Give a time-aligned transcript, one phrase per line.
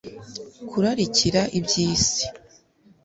[0.69, 2.25] kurarikira iby'isi